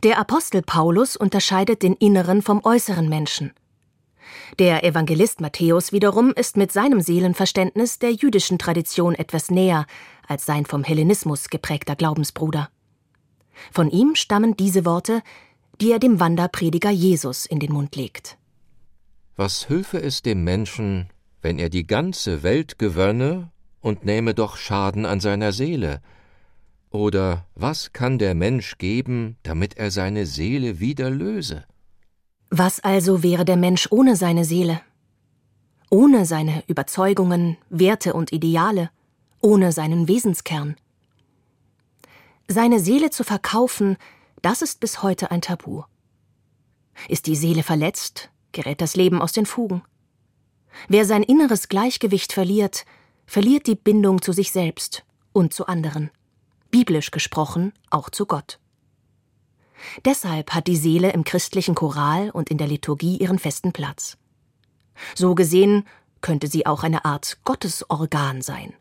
Der 0.03 0.19
Apostel 0.19 0.63
Paulus 0.63 1.17
unterscheidet 1.17 1.83
den 1.83 1.95
inneren 1.95 2.43
vom 2.43 2.65
äußeren 2.65 3.09
Menschen. 3.09 3.53
Der 4.59 4.85
Evangelist 4.85 5.41
Matthäus 5.41 5.93
wiederum 5.93 6.33
ist 6.33 6.57
mit 6.57 6.73
seinem 6.73 7.01
Seelenverständnis 7.01 7.99
der 7.99 8.13
jüdischen 8.13 8.59
Tradition 8.59 9.15
etwas 9.15 9.51
näher 9.51 9.87
als 10.27 10.47
sein 10.47 10.67
vom 10.67 10.83
Hellenismus 10.83 11.49
geprägter 11.49 11.95
Glaubensbruder. 11.95 12.71
Von 13.73 13.91
ihm 13.91 14.15
stammen 14.15 14.57
diese 14.57 14.85
Worte, 14.85 15.23
die 15.81 15.93
er 15.93 15.99
dem 15.99 16.21
Wanderprediger 16.21 16.91
Jesus 16.91 17.47
in 17.47 17.61
den 17.61 17.73
Mund 17.73 17.97
legt. 17.97 18.37
Was 19.37 19.69
hülfe 19.69 20.01
es 20.01 20.23
dem 20.23 20.45
Menschen, 20.45 21.11
wenn 21.47 21.61
er 21.61 21.69
die 21.69 21.87
ganze 21.87 22.43
Welt 22.43 22.77
gewönne 22.77 23.53
und 23.81 24.05
nähme 24.05 24.35
doch 24.35 24.57
Schaden 24.57 25.07
an 25.07 25.21
seiner 25.21 25.53
Seele? 25.53 26.03
Oder 26.91 27.47
was 27.55 27.93
kann 27.93 28.19
der 28.19 28.35
Mensch 28.35 28.79
geben, 28.79 29.37
damit 29.45 29.77
er 29.77 29.93
seine 29.93 30.27
Seele 30.27 30.81
wieder 30.81 31.09
löse? 31.09 31.63
Was 32.51 32.81
also 32.81 33.23
wäre 33.23 33.45
der 33.45 33.57
Mensch 33.57 33.87
ohne 33.93 34.17
seine 34.17 34.45
Seele? 34.45 34.81
Ohne 35.89 36.27
seine 36.27 36.65
Überzeugungen, 36.67 37.59
Werte 37.71 38.15
und 38.15 38.33
Ideale, 38.33 38.91
ohne 39.41 39.71
seinen 39.71 40.09
Wesenskern? 40.09 40.75
Seine 42.49 42.81
Seele 42.81 43.11
zu 43.11 43.23
verkaufen, 43.23 43.99
das 44.43 44.63
ist 44.63 44.81
bis 44.81 45.05
heute 45.05 45.31
ein 45.31 45.43
Tabu. 45.43 45.85
Ist 47.09 47.29
die 47.29 47.37
Seele 47.37 47.63
verletzt, 47.63 48.31
gerät 48.51 48.81
das 48.81 48.97
Leben 48.97 49.23
aus 49.23 49.31
den 49.31 49.47
Fugen. 49.47 49.83
Wer 50.89 51.05
sein 51.05 51.23
inneres 51.23 51.69
Gleichgewicht 51.69 52.33
verliert, 52.33 52.85
verliert 53.27 53.67
die 53.67 53.75
Bindung 53.75 54.23
zu 54.23 54.33
sich 54.33 54.53
selbst 54.53 55.05
und 55.33 55.53
zu 55.53 55.67
anderen, 55.67 56.11
biblisch 56.71 57.11
gesprochen 57.11 57.73
auch 57.91 58.11
zu 58.11 58.27
Gott. 58.27 58.59
Deshalb 60.05 60.53
hat 60.53 60.67
die 60.67 60.77
Seele 60.77 61.13
im 61.13 61.25
christlichen 61.25 61.75
Choral 61.75 62.31
und 62.31 62.51
in 62.51 62.59
der 62.59 62.67
Liturgie 62.67 63.19
ihren 63.19 63.39
festen 63.39 63.73
Platz. 63.73 64.17
So 65.15 65.35
gesehen 65.35 65.85
könnte 66.21 66.49
sie 66.49 66.67
auch 66.67 66.83
eine 66.83 67.05
Art 67.05 67.39
Gottesorgan 67.45 68.43
sein. 68.43 68.73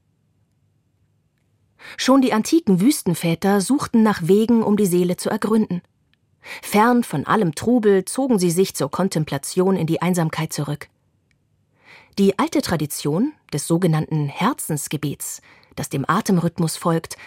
Schon 1.97 2.21
die 2.21 2.33
antiken 2.33 2.79
Wüstenväter 2.79 3.61
suchten 3.61 4.01
nach 4.03 4.21
Wegen, 4.23 4.63
um 4.63 4.77
die 4.77 4.85
Seele 4.85 5.17
zu 5.17 5.29
ergründen. 5.29 5.81
Fern 6.61 7.03
von 7.03 7.25
allem 7.25 7.55
Trubel 7.55 8.05
zogen 8.05 8.39
sie 8.39 8.51
sich 8.51 8.75
zur 8.75 8.89
Kontemplation 8.89 9.75
in 9.75 9.87
die 9.87 10.01
Einsamkeit 10.01 10.53
zurück. 10.53 10.89
Die 12.17 12.39
alte 12.39 12.61
Tradition 12.61 13.33
des 13.51 13.67
sogenannten 13.67 14.29
Herzensgebets, 14.29 15.41
das 15.75 15.89
dem 15.89 16.05
Atemrhythmus 16.07 16.77
folgt, 16.77 17.17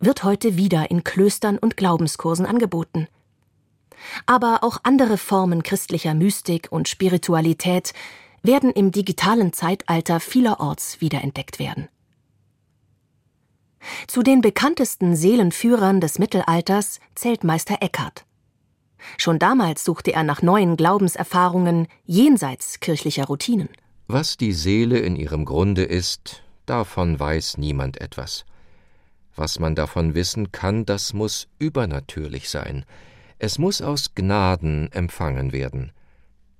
wird 0.00 0.24
heute 0.24 0.56
wieder 0.56 0.90
in 0.90 1.04
Klöstern 1.04 1.58
und 1.58 1.76
Glaubenskursen 1.76 2.44
angeboten. 2.44 3.06
Aber 4.26 4.64
auch 4.64 4.78
andere 4.82 5.16
Formen 5.16 5.62
christlicher 5.62 6.14
Mystik 6.14 6.66
und 6.72 6.88
Spiritualität 6.88 7.92
werden 8.42 8.72
im 8.72 8.90
digitalen 8.90 9.52
Zeitalter 9.52 10.18
vielerorts 10.18 11.00
wiederentdeckt 11.00 11.60
werden. 11.60 11.88
Zu 14.08 14.24
den 14.24 14.40
bekanntesten 14.40 15.14
Seelenführern 15.14 16.00
des 16.00 16.18
Mittelalters 16.18 16.98
zählt 17.14 17.44
Meister 17.44 17.76
Eckhart. 17.80 18.24
Schon 19.18 19.38
damals 19.38 19.84
suchte 19.84 20.12
er 20.12 20.24
nach 20.24 20.42
neuen 20.42 20.76
Glaubenserfahrungen 20.76 21.86
jenseits 22.06 22.80
kirchlicher 22.80 23.26
Routinen. 23.26 23.68
Was 24.06 24.36
die 24.36 24.52
Seele 24.52 24.98
in 24.98 25.16
ihrem 25.16 25.44
Grunde 25.44 25.84
ist, 25.84 26.42
davon 26.66 27.18
weiß 27.18 27.58
niemand 27.58 28.00
etwas. 28.00 28.44
Was 29.34 29.58
man 29.58 29.74
davon 29.74 30.14
wissen 30.14 30.52
kann, 30.52 30.84
das 30.84 31.12
muss 31.14 31.48
übernatürlich 31.58 32.50
sein. 32.50 32.84
Es 33.38 33.58
muss 33.58 33.80
aus 33.80 34.14
Gnaden 34.14 34.90
empfangen 34.92 35.52
werden. 35.52 35.92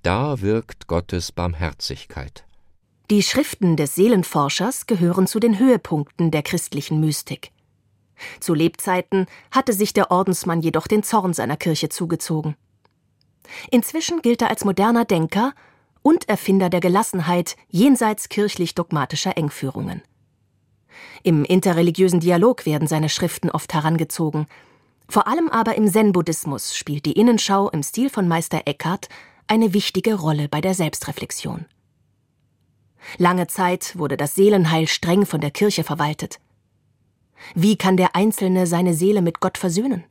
Da 0.01 0.41
wirkt 0.41 0.87
Gottes 0.87 1.31
Barmherzigkeit. 1.31 2.43
Die 3.09 3.21
Schriften 3.21 3.77
des 3.77 3.95
Seelenforschers 3.95 4.87
gehören 4.87 5.27
zu 5.27 5.39
den 5.39 5.59
Höhepunkten 5.59 6.31
der 6.31 6.41
christlichen 6.41 6.99
Mystik. 6.99 7.51
Zu 8.39 8.53
Lebzeiten 8.53 9.27
hatte 9.51 9.73
sich 9.73 9.93
der 9.93 10.11
Ordensmann 10.11 10.61
jedoch 10.61 10.87
den 10.87 11.03
Zorn 11.03 11.33
seiner 11.33 11.57
Kirche 11.57 11.89
zugezogen. 11.89 12.55
Inzwischen 13.71 14.21
gilt 14.21 14.41
er 14.41 14.49
als 14.49 14.65
moderner 14.65 15.05
Denker 15.05 15.53
und 16.03 16.29
Erfinder 16.29 16.69
der 16.69 16.81
Gelassenheit 16.81 17.55
jenseits 17.69 18.29
kirchlich 18.29 18.75
dogmatischer 18.75 19.35
Engführungen. 19.37 20.03
Im 21.23 21.43
interreligiösen 21.43 22.19
Dialog 22.19 22.67
werden 22.67 22.87
seine 22.87 23.09
Schriften 23.09 23.49
oft 23.49 23.73
herangezogen. 23.73 24.45
Vor 25.09 25.27
allem 25.27 25.49
aber 25.49 25.75
im 25.75 25.87
Zen-Buddhismus 25.87 26.75
spielt 26.75 27.05
die 27.05 27.13
Innenschau 27.13 27.69
im 27.69 27.81
Stil 27.81 28.09
von 28.09 28.27
Meister 28.27 28.61
Eckhart 28.65 29.09
eine 29.47 29.73
wichtige 29.73 30.15
Rolle 30.15 30.47
bei 30.47 30.61
der 30.61 30.75
Selbstreflexion. 30.75 31.65
Lange 33.17 33.47
Zeit 33.47 33.97
wurde 33.97 34.17
das 34.17 34.35
Seelenheil 34.35 34.87
streng 34.87 35.25
von 35.25 35.41
der 35.41 35.51
Kirche 35.51 35.83
verwaltet. 35.83 36.39
Wie 37.53 37.75
kann 37.75 37.97
der 37.97 38.15
Einzelne 38.15 38.67
seine 38.67 38.93
Seele 38.93 39.21
mit 39.21 39.39
Gott 39.39 39.57
versöhnen? 39.57 40.03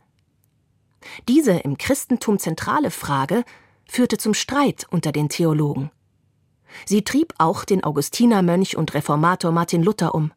Diese 1.28 1.52
im 1.52 1.78
Christentum 1.78 2.38
zentrale 2.38 2.90
Frage 2.90 3.44
führte 3.92 4.16
zum 4.16 4.32
Streit 4.32 4.86
unter 4.90 5.12
den 5.12 5.28
Theologen. 5.28 5.90
Sie 6.86 7.02
trieb 7.02 7.34
auch 7.36 7.66
den 7.66 7.84
Augustinermönch 7.84 8.74
und 8.78 8.94
Reformator 8.94 9.52
Martin 9.52 9.82
Luther 9.82 10.14
um. 10.14 10.32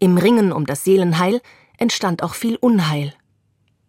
Im 0.00 0.16
Ringen 0.16 0.50
um 0.50 0.64
das 0.64 0.82
Seelenheil 0.82 1.42
entstand 1.76 2.22
auch 2.22 2.32
viel 2.32 2.56
Unheil. 2.56 3.12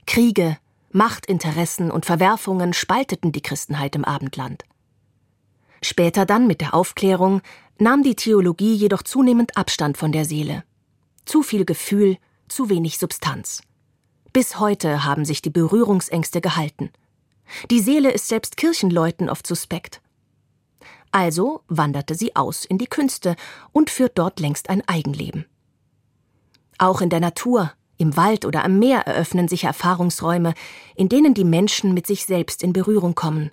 Kriege, 0.05 0.57
Machtinteressen 0.91 1.89
und 1.89 2.05
Verwerfungen 2.05 2.73
spalteten 2.73 3.31
die 3.31 3.41
Christenheit 3.41 3.95
im 3.95 4.03
Abendland. 4.03 4.65
Später 5.81 6.25
dann 6.25 6.45
mit 6.45 6.59
der 6.59 6.73
Aufklärung 6.73 7.41
nahm 7.79 8.03
die 8.03 8.15
Theologie 8.15 8.75
jedoch 8.75 9.03
zunehmend 9.03 9.55
Abstand 9.55 9.97
von 9.97 10.11
der 10.11 10.25
Seele. 10.25 10.65
Zu 11.23 11.43
viel 11.43 11.63
Gefühl, 11.63 12.17
zu 12.49 12.69
wenig 12.69 12.97
Substanz. 12.97 13.61
Bis 14.33 14.59
heute 14.59 15.05
haben 15.05 15.23
sich 15.23 15.41
die 15.41 15.49
Berührungsängste 15.49 16.41
gehalten. 16.41 16.91
Die 17.69 17.79
Seele 17.79 18.11
ist 18.11 18.27
selbst 18.27 18.57
Kirchenleuten 18.57 19.29
oft 19.29 19.45
suspekt. 19.45 20.01
Also 21.11 21.61
wanderte 21.67 22.15
sie 22.15 22.35
aus 22.35 22.65
in 22.65 22.77
die 22.77 22.87
Künste 22.87 23.35
und 23.71 23.89
führt 23.89 24.17
dort 24.17 24.39
längst 24.39 24.69
ein 24.69 24.87
Eigenleben. 24.87 25.45
Auch 26.79 27.01
in 27.01 27.09
der 27.09 27.19
Natur, 27.19 27.71
im 27.97 28.17
Wald 28.17 28.45
oder 28.45 28.65
am 28.65 28.79
Meer 28.79 29.07
eröffnen 29.07 29.47
sich 29.47 29.63
Erfahrungsräume, 29.63 30.55
in 30.95 31.09
denen 31.09 31.33
die 31.33 31.45
Menschen 31.45 31.93
mit 31.93 32.07
sich 32.07 32.25
selbst 32.25 32.63
in 32.63 32.73
Berührung 32.73 33.13
kommen. 33.13 33.51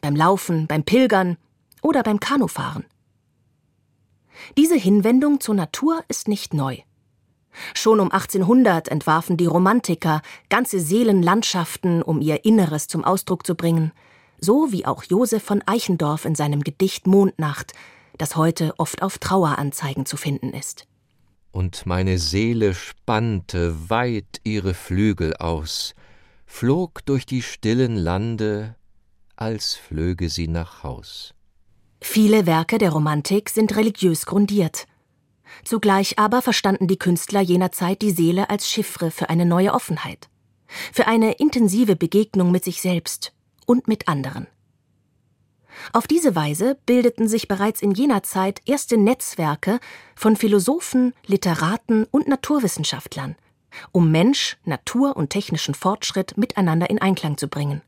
Beim 0.00 0.16
Laufen, 0.16 0.66
beim 0.66 0.82
Pilgern 0.84 1.36
oder 1.82 2.02
beim 2.02 2.20
Kanufahren. 2.20 2.84
Diese 4.56 4.76
Hinwendung 4.76 5.40
zur 5.40 5.54
Natur 5.54 6.02
ist 6.08 6.28
nicht 6.28 6.54
neu. 6.54 6.78
Schon 7.74 8.00
um 8.00 8.10
1800 8.10 8.88
entwarfen 8.88 9.36
die 9.36 9.46
Romantiker 9.46 10.22
ganze 10.48 10.80
Seelenlandschaften, 10.80 12.02
um 12.02 12.20
ihr 12.20 12.44
Inneres 12.44 12.88
zum 12.88 13.04
Ausdruck 13.04 13.46
zu 13.46 13.54
bringen, 13.54 13.92
so 14.40 14.72
wie 14.72 14.86
auch 14.86 15.04
Josef 15.04 15.42
von 15.42 15.62
Eichendorff 15.66 16.24
in 16.24 16.34
seinem 16.34 16.62
Gedicht 16.62 17.06
Mondnacht, 17.06 17.72
das 18.18 18.36
heute 18.36 18.74
oft 18.78 19.02
auf 19.02 19.18
Traueranzeigen 19.18 20.06
zu 20.06 20.16
finden 20.16 20.50
ist. 20.50 20.86
und 21.54 21.86
meine 21.86 22.18
Seele 22.18 22.74
spannte 22.74 23.88
weit 23.88 24.40
ihre 24.42 24.74
Flügel 24.74 25.36
aus, 25.36 25.94
flog 26.46 27.06
durch 27.06 27.26
die 27.26 27.42
stillen 27.42 27.96
Lande, 27.96 28.74
als 29.36 29.74
flöge 29.74 30.28
sie 30.28 30.48
nach 30.48 30.82
Haus. 30.82 31.32
Viele 32.00 32.46
Werke 32.46 32.78
der 32.78 32.90
Romantik 32.90 33.50
sind 33.50 33.76
religiös 33.76 34.26
grundiert. 34.26 34.86
Zugleich 35.64 36.18
aber 36.18 36.42
verstanden 36.42 36.88
die 36.88 36.98
Künstler 36.98 37.40
jener 37.40 37.72
Zeit 37.72 38.02
die 38.02 38.10
Seele 38.10 38.50
als 38.50 38.68
Chiffre 38.68 39.10
für 39.10 39.30
eine 39.30 39.46
neue 39.46 39.72
Offenheit, 39.72 40.28
für 40.92 41.06
eine 41.06 41.32
intensive 41.32 41.96
Begegnung 41.96 42.50
mit 42.50 42.64
sich 42.64 42.80
selbst 42.80 43.32
und 43.66 43.88
mit 43.88 44.08
anderen. 44.08 44.46
Auf 45.92 46.06
diese 46.06 46.34
Weise 46.34 46.78
bildeten 46.86 47.28
sich 47.28 47.48
bereits 47.48 47.82
in 47.82 47.92
jener 47.92 48.22
Zeit 48.22 48.60
erste 48.64 48.96
Netzwerke 48.96 49.80
von 50.14 50.36
Philosophen, 50.36 51.14
Literaten 51.26 52.04
und 52.10 52.28
Naturwissenschaftlern, 52.28 53.36
um 53.92 54.10
Mensch, 54.10 54.56
Natur 54.64 55.16
und 55.16 55.30
technischen 55.30 55.74
Fortschritt 55.74 56.36
miteinander 56.36 56.90
in 56.90 57.00
Einklang 57.00 57.36
zu 57.38 57.48
bringen. 57.48 57.82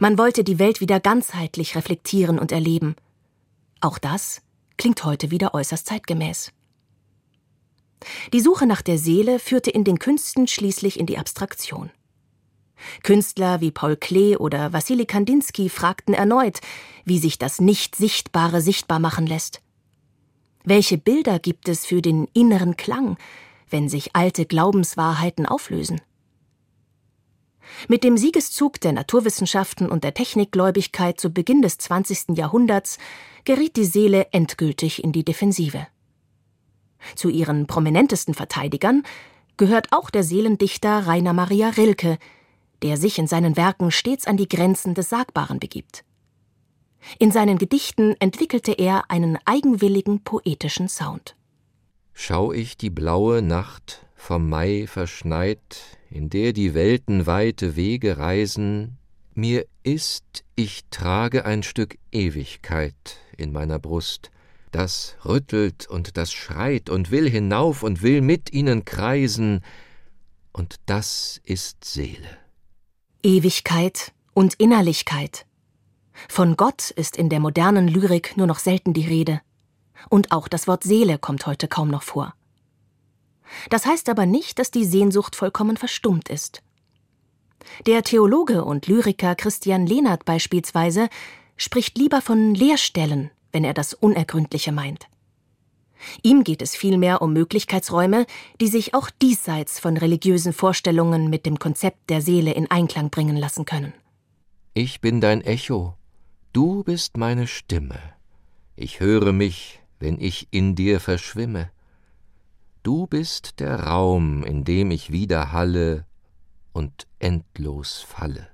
Man 0.00 0.18
wollte 0.18 0.44
die 0.44 0.58
Welt 0.58 0.80
wieder 0.80 1.00
ganzheitlich 1.00 1.76
reflektieren 1.76 2.38
und 2.38 2.52
erleben. 2.52 2.96
Auch 3.80 3.98
das 3.98 4.42
klingt 4.82 5.04
heute 5.04 5.30
wieder 5.30 5.54
äußerst 5.54 5.86
zeitgemäß. 5.86 6.50
Die 8.32 8.40
Suche 8.40 8.66
nach 8.66 8.82
der 8.82 8.98
Seele 8.98 9.38
führte 9.38 9.70
in 9.70 9.84
den 9.84 10.00
Künsten 10.00 10.48
schließlich 10.48 10.98
in 10.98 11.06
die 11.06 11.18
Abstraktion. 11.18 11.92
Künstler 13.04 13.60
wie 13.60 13.70
Paul 13.70 13.94
Klee 13.94 14.36
oder 14.36 14.72
Wassili 14.72 15.06
Kandinsky 15.06 15.68
fragten 15.68 16.14
erneut, 16.14 16.58
wie 17.04 17.20
sich 17.20 17.38
das 17.38 17.60
Nicht-Sichtbare 17.60 18.60
sichtbar 18.60 18.98
machen 18.98 19.24
lässt. 19.24 19.62
Welche 20.64 20.98
Bilder 20.98 21.38
gibt 21.38 21.68
es 21.68 21.86
für 21.86 22.02
den 22.02 22.26
inneren 22.34 22.76
Klang, 22.76 23.18
wenn 23.70 23.88
sich 23.88 24.16
alte 24.16 24.46
Glaubenswahrheiten 24.46 25.46
auflösen? 25.46 26.00
Mit 27.86 28.02
dem 28.02 28.16
Siegeszug 28.18 28.80
der 28.80 28.92
Naturwissenschaften 28.92 29.88
und 29.88 30.02
der 30.02 30.14
Technikgläubigkeit 30.14 31.20
zu 31.20 31.30
Beginn 31.30 31.62
des 31.62 31.78
20. 31.78 32.36
Jahrhunderts 32.36 32.98
geriet 33.44 33.76
die 33.76 33.84
Seele 33.84 34.28
endgültig 34.32 35.02
in 35.02 35.12
die 35.12 35.24
Defensive. 35.24 35.86
Zu 37.16 37.28
ihren 37.28 37.66
prominentesten 37.66 38.34
Verteidigern 38.34 39.02
gehört 39.56 39.88
auch 39.90 40.10
der 40.10 40.22
Seelendichter 40.22 41.06
Rainer 41.06 41.32
Maria 41.32 41.70
Rilke, 41.70 42.18
der 42.82 42.96
sich 42.96 43.18
in 43.18 43.26
seinen 43.26 43.56
Werken 43.56 43.90
stets 43.90 44.26
an 44.26 44.36
die 44.36 44.48
Grenzen 44.48 44.94
des 44.94 45.08
Sagbaren 45.08 45.58
begibt. 45.58 46.04
In 47.18 47.32
seinen 47.32 47.58
Gedichten 47.58 48.14
entwickelte 48.20 48.72
er 48.72 49.10
einen 49.10 49.38
eigenwilligen 49.44 50.22
poetischen 50.22 50.88
Sound. 50.88 51.36
Schau 52.14 52.52
ich 52.52 52.76
die 52.76 52.90
blaue 52.90 53.42
Nacht 53.42 54.06
vom 54.14 54.48
Mai 54.48 54.86
verschneit, 54.86 55.98
in 56.10 56.30
der 56.30 56.52
die 56.52 56.74
Welten 56.74 57.26
weite 57.26 57.74
Wege 57.74 58.18
reisen, 58.18 58.98
mir 59.34 59.64
ist, 59.82 60.44
ich 60.54 60.82
trage 60.90 61.44
ein 61.44 61.62
Stück 61.62 61.98
Ewigkeit 62.12 63.21
in 63.42 63.52
meiner 63.52 63.78
Brust, 63.78 64.30
das 64.70 65.16
rüttelt 65.24 65.86
und 65.86 66.16
das 66.16 66.32
schreit 66.32 66.88
und 66.88 67.10
will 67.10 67.28
hinauf 67.28 67.82
und 67.82 68.02
will 68.02 68.22
mit 68.22 68.52
ihnen 68.52 68.84
kreisen, 68.84 69.62
und 70.52 70.76
das 70.86 71.40
ist 71.44 71.84
Seele. 71.84 72.38
Ewigkeit 73.22 74.12
und 74.34 74.54
Innerlichkeit. 74.54 75.46
Von 76.28 76.56
Gott 76.56 76.90
ist 76.90 77.16
in 77.16 77.28
der 77.28 77.40
modernen 77.40 77.88
Lyrik 77.88 78.36
nur 78.36 78.46
noch 78.46 78.58
selten 78.58 78.92
die 78.92 79.06
Rede. 79.06 79.40
Und 80.10 80.32
auch 80.32 80.48
das 80.48 80.66
Wort 80.66 80.84
Seele 80.84 81.18
kommt 81.18 81.46
heute 81.46 81.68
kaum 81.68 81.88
noch 81.88 82.02
vor. 82.02 82.34
Das 83.70 83.86
heißt 83.86 84.08
aber 84.08 84.26
nicht, 84.26 84.58
dass 84.58 84.70
die 84.70 84.84
Sehnsucht 84.84 85.36
vollkommen 85.36 85.76
verstummt 85.76 86.28
ist. 86.28 86.62
Der 87.86 88.02
Theologe 88.02 88.64
und 88.64 88.86
Lyriker 88.86 89.34
Christian 89.34 89.86
Lehnert 89.86 90.24
beispielsweise 90.24 91.08
spricht 91.56 91.98
lieber 91.98 92.20
von 92.20 92.54
Leerstellen, 92.54 93.30
wenn 93.52 93.64
er 93.64 93.74
das 93.74 93.94
Unergründliche 93.94 94.72
meint. 94.72 95.08
Ihm 96.22 96.44
geht 96.44 96.62
es 96.62 96.74
vielmehr 96.74 97.22
um 97.22 97.32
Möglichkeitsräume, 97.32 98.26
die 98.60 98.68
sich 98.68 98.94
auch 98.94 99.10
diesseits 99.10 99.78
von 99.78 99.96
religiösen 99.96 100.52
Vorstellungen 100.52 101.30
mit 101.30 101.46
dem 101.46 101.58
Konzept 101.58 102.10
der 102.10 102.20
Seele 102.20 102.52
in 102.52 102.70
Einklang 102.70 103.10
bringen 103.10 103.36
lassen 103.36 103.64
können. 103.64 103.92
Ich 104.74 105.00
bin 105.00 105.20
dein 105.20 105.42
Echo, 105.42 105.94
du 106.52 106.82
bist 106.82 107.16
meine 107.16 107.46
Stimme. 107.46 107.98
Ich 108.74 109.00
höre 109.00 109.32
mich, 109.32 109.80
wenn 110.00 110.20
ich 110.20 110.48
in 110.50 110.74
dir 110.74 110.98
verschwimme. 110.98 111.70
Du 112.82 113.06
bist 113.06 113.60
der 113.60 113.84
Raum, 113.84 114.42
in 114.42 114.64
dem 114.64 114.90
ich 114.90 115.12
widerhalle 115.12 116.04
und 116.72 117.06
endlos 117.20 118.00
falle. 118.00 118.48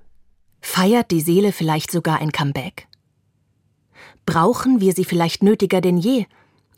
Feiert 0.61 1.09
die 1.09 1.21
Seele 1.21 1.51
vielleicht 1.51 1.89
sogar 1.89 2.19
ein 2.19 2.31
Comeback? 2.31 2.88
Brauchen 4.25 4.81
wir 4.81 4.93
sie 4.93 5.05
vielleicht 5.05 5.43
nötiger 5.43 5.81
denn 5.81 5.97
je, 5.97 6.25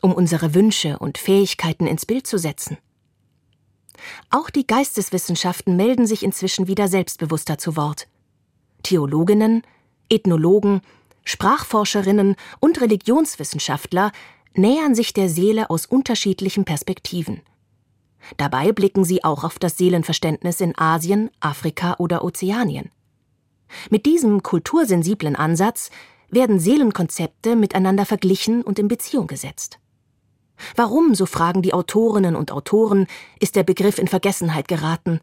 um 0.00 0.12
unsere 0.12 0.54
Wünsche 0.54 0.98
und 0.98 1.18
Fähigkeiten 1.18 1.86
ins 1.86 2.06
Bild 2.06 2.26
zu 2.26 2.38
setzen. 2.38 2.78
Auch 4.30 4.50
die 4.50 4.66
Geisteswissenschaften 4.66 5.76
melden 5.76 6.06
sich 6.06 6.22
inzwischen 6.22 6.66
wieder 6.66 6.88
selbstbewusster 6.88 7.58
zu 7.58 7.76
Wort. 7.76 8.08
Theologinnen, 8.82 9.62
Ethnologen, 10.08 10.80
Sprachforscherinnen 11.24 12.36
und 12.58 12.80
Religionswissenschaftler 12.80 14.12
nähern 14.54 14.94
sich 14.94 15.12
der 15.12 15.28
Seele 15.28 15.70
aus 15.70 15.86
unterschiedlichen 15.86 16.64
Perspektiven. 16.64 17.42
Dabei 18.36 18.72
blicken 18.72 19.04
sie 19.04 19.24
auch 19.24 19.44
auf 19.44 19.58
das 19.58 19.78
Seelenverständnis 19.78 20.60
in 20.60 20.76
Asien, 20.78 21.30
Afrika 21.40 21.96
oder 21.98 22.24
Ozeanien. 22.24 22.90
Mit 23.90 24.06
diesem 24.06 24.42
kultursensiblen 24.42 25.36
Ansatz 25.36 25.90
werden 26.32 26.58
Seelenkonzepte 26.58 27.54
miteinander 27.54 28.06
verglichen 28.06 28.62
und 28.62 28.78
in 28.78 28.88
Beziehung 28.88 29.28
gesetzt. 29.28 29.78
Warum, 30.74 31.14
so 31.14 31.26
fragen 31.26 31.62
die 31.62 31.74
Autorinnen 31.74 32.34
und 32.34 32.50
Autoren, 32.50 33.06
ist 33.38 33.54
der 33.54 33.62
Begriff 33.62 33.98
in 33.98 34.08
Vergessenheit 34.08 34.66
geraten? 34.66 35.20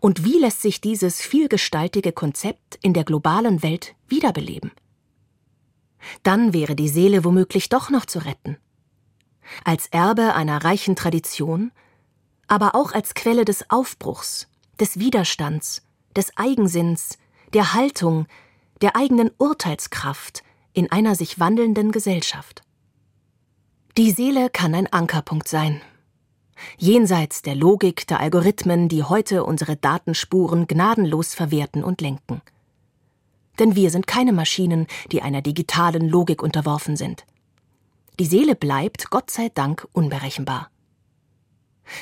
Und 0.00 0.24
wie 0.24 0.38
lässt 0.38 0.62
sich 0.62 0.80
dieses 0.80 1.20
vielgestaltige 1.20 2.12
Konzept 2.12 2.78
in 2.82 2.94
der 2.94 3.04
globalen 3.04 3.62
Welt 3.62 3.94
wiederbeleben? 4.06 4.70
Dann 6.22 6.52
wäre 6.52 6.76
die 6.76 6.88
Seele 6.88 7.24
womöglich 7.24 7.68
doch 7.68 7.90
noch 7.90 8.06
zu 8.06 8.20
retten. 8.20 8.56
Als 9.64 9.88
Erbe 9.88 10.34
einer 10.34 10.62
reichen 10.62 10.94
Tradition, 10.94 11.72
aber 12.46 12.74
auch 12.74 12.92
als 12.92 13.14
Quelle 13.14 13.44
des 13.44 13.70
Aufbruchs, 13.70 14.48
des 14.78 14.98
Widerstands, 14.98 15.82
des 16.14 16.36
Eigensinns, 16.36 17.18
der 17.54 17.74
Haltung, 17.74 18.26
der 18.82 18.96
eigenen 18.96 19.30
Urteilskraft 19.38 20.42
in 20.72 20.90
einer 20.90 21.14
sich 21.14 21.40
wandelnden 21.40 21.92
Gesellschaft. 21.92 22.62
Die 23.96 24.12
Seele 24.12 24.48
kann 24.50 24.74
ein 24.74 24.86
Ankerpunkt 24.92 25.48
sein. 25.48 25.80
Jenseits 26.76 27.42
der 27.42 27.54
Logik 27.54 28.06
der 28.06 28.20
Algorithmen, 28.20 28.88
die 28.88 29.02
heute 29.02 29.44
unsere 29.44 29.76
Datenspuren 29.76 30.66
gnadenlos 30.66 31.34
verwerten 31.34 31.82
und 31.82 32.00
lenken. 32.00 32.42
Denn 33.58 33.74
wir 33.74 33.90
sind 33.90 34.06
keine 34.06 34.32
Maschinen, 34.32 34.86
die 35.10 35.22
einer 35.22 35.42
digitalen 35.42 36.08
Logik 36.08 36.42
unterworfen 36.42 36.96
sind. 36.96 37.24
Die 38.20 38.26
Seele 38.26 38.54
bleibt, 38.54 39.10
Gott 39.10 39.30
sei 39.30 39.48
Dank, 39.48 39.86
unberechenbar. 39.92 40.70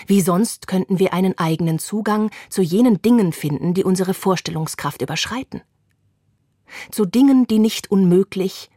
Wie 0.06 0.20
sonst 0.20 0.66
könnten 0.66 0.98
wir 0.98 1.12
einen 1.12 1.38
eigenen 1.38 1.78
Zugang 1.78 2.30
zu 2.50 2.62
jenen 2.62 3.00
Dingen 3.02 3.32
finden, 3.32 3.74
die 3.74 3.84
unsere 3.84 4.14
Vorstellungskraft 4.14 5.02
überschreiten? 5.02 5.62
Zu 6.90 7.04
Dingen, 7.06 7.46
die 7.46 7.58
nicht 7.58 7.90
unmöglich, 7.90 8.70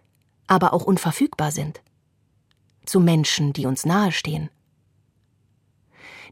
aber 0.47 0.73
auch 0.73 0.83
unverfügbar 0.83 1.51
sind 1.51 1.81
zu 2.89 2.99
Menschen, 2.99 3.53
die 3.53 3.65
uns 3.65 3.85
nahestehen. 3.85 4.49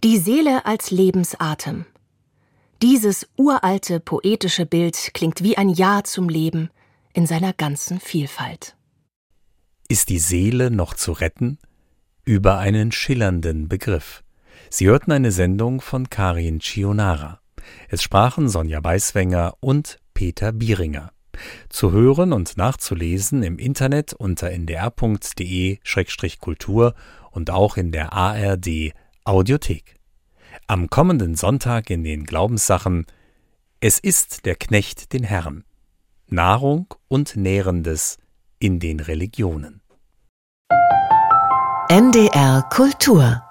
Die 0.04 0.18
Seele 0.18 0.66
als 0.66 0.92
Lebensatem. 0.92 1.86
Dieses 2.82 3.28
uralte 3.36 4.00
poetische 4.00 4.66
Bild 4.66 5.12
klingt 5.14 5.42
wie 5.44 5.58
ein 5.58 5.70
Ja 5.70 6.04
zum 6.04 6.30
Leben 6.30 6.70
in 7.14 7.26
seiner 7.26 7.54
ganzen 7.54 8.00
Vielfalt. 8.00 8.76
Ist 9.88 10.10
die 10.10 10.20
Seele 10.20 10.70
noch 10.70 10.94
zu 10.94 11.14
retten? 11.14 11.58
Über 12.26 12.58
einen 12.58 12.92
schillernden 12.92 13.70
Begriff. 13.70 14.24
Sie 14.70 14.88
hörten 14.88 15.12
eine 15.12 15.32
Sendung 15.32 15.80
von 15.82 16.10
Karin 16.10 16.60
Chionara. 16.60 17.40
Es 17.88 18.04
sprachen 18.04 18.50
Sonja 18.50 18.82
Beiswenger 18.82 19.56
und 19.62 20.00
Peter 20.14 20.52
Bieringer. 20.52 21.12
Zu 21.70 21.92
hören 21.92 22.34
und 22.34 22.58
nachzulesen 22.58 23.44
im 23.44 23.60
Internet 23.60 24.14
unter 24.14 24.52
ndr.de-kultur 24.52 25.76
und 27.32 27.50
auch 27.50 27.78
in 27.78 27.92
der 27.92 28.14
ARD 28.14 28.94
Audiothek. 29.24 29.96
Am 30.68 30.90
kommenden 30.90 31.36
Sonntag 31.36 31.90
in 31.90 32.04
den 32.04 32.24
Glaubenssachen 32.24 33.06
Es 33.80 34.00
ist 34.00 34.46
der 34.46 34.56
Knecht 34.56 35.14
den 35.14 35.24
Herrn. 35.24 35.64
Nahrung 36.28 36.94
und 37.08 37.36
Nährendes 37.36 38.18
in 38.60 38.80
den 38.80 39.00
Religionen. 39.00 39.82
NDR 41.90 42.68
Kultur 42.70 43.47